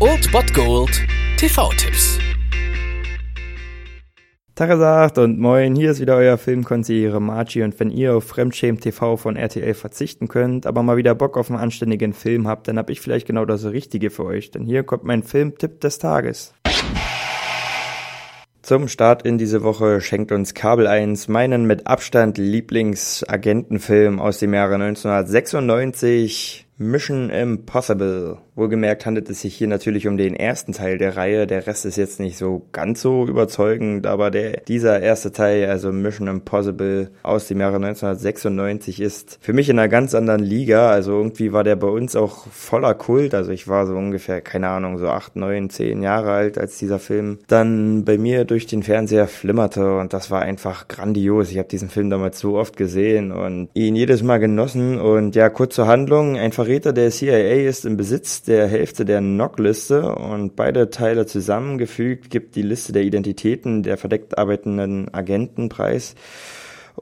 [0.00, 0.90] Old Bot Gold
[1.36, 2.18] TV-Tipps.
[4.56, 9.16] Tagesagt und moin, hier ist wieder euer Filmkonsigliere Margie und wenn ihr auf Fremdschämen TV
[9.16, 12.90] von RTL verzichten könnt, aber mal wieder Bock auf einen anständigen Film habt, dann hab
[12.90, 16.52] ich vielleicht genau das Richtige für euch, denn hier kommt mein Filmtipp des Tages.
[18.64, 24.54] Zum Start in diese Woche schenkt uns Kabel 1 meinen mit Abstand Lieblingsagentenfilm aus dem
[24.54, 28.38] Jahre 1996, Mission Impossible.
[28.56, 31.46] Wohlgemerkt handelt es sich hier natürlich um den ersten Teil der Reihe.
[31.46, 35.92] Der Rest ist jetzt nicht so ganz so überzeugend, aber der, dieser erste Teil, also
[35.92, 40.90] Mission Impossible aus dem Jahre 1996, ist für mich in einer ganz anderen Liga.
[40.90, 43.34] Also irgendwie war der bei uns auch voller Kult.
[43.34, 46.98] Also ich war so ungefähr, keine Ahnung, so acht, neun, zehn Jahre alt, als dieser
[46.98, 51.50] Film dann bei mir durch den Fernseher flimmerte und das war einfach grandios.
[51.50, 55.50] Ich habe diesen Film damals so oft gesehen und ihn jedes Mal genossen und ja,
[55.50, 60.56] kurz zur Handlung, einfach Verräter der CIA ist im Besitz der Hälfte der NOC-Liste und
[60.56, 66.14] beide Teile zusammengefügt gibt die Liste der Identitäten der verdeckt arbeitenden Agenten preis.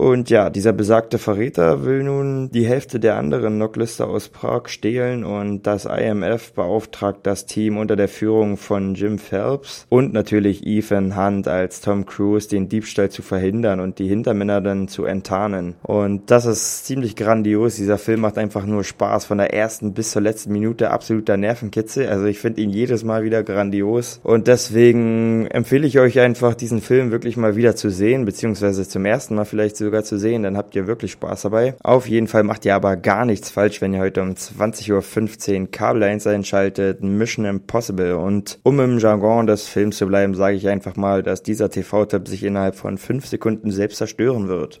[0.00, 5.24] Und ja, dieser besagte Verräter will nun die Hälfte der anderen Knockliste aus Prag stehlen
[5.24, 11.18] und das IMF beauftragt das Team unter der Führung von Jim Phelps und natürlich Ethan
[11.18, 15.74] Hunt als Tom Cruise den Diebstahl zu verhindern und die Hintermänner dann zu enttarnen.
[15.82, 17.76] Und das ist ziemlich grandios.
[17.76, 22.08] Dieser Film macht einfach nur Spaß von der ersten bis zur letzten Minute absoluter Nervenkitzel.
[22.08, 26.80] Also ich finde ihn jedes Mal wieder grandios und deswegen empfehle ich euch einfach diesen
[26.80, 30.56] Film wirklich mal wieder zu sehen, beziehungsweise zum ersten Mal vielleicht sogar zu sehen, dann
[30.56, 31.74] habt ihr wirklich Spaß dabei.
[31.82, 35.70] Auf jeden Fall macht ihr aber gar nichts falsch, wenn ihr heute um 20.15 Uhr
[35.72, 38.14] Kabel 1 einschaltet, Mission Impossible.
[38.14, 42.28] Und um im Jargon des Films zu bleiben, sage ich einfach mal, dass dieser TV-Tipp
[42.28, 44.80] sich innerhalb von 5 Sekunden selbst zerstören wird.